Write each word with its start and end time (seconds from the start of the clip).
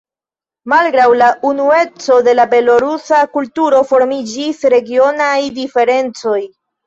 Malgraŭ 0.71 1.03
la 1.17 1.25
unueco 1.49 2.15
de 2.29 2.33
la 2.39 2.45
belorusa 2.55 3.19
kulturo 3.35 3.83
formiĝis 3.91 4.65
regionaj 4.75 5.37
diferencoj. 5.61 6.41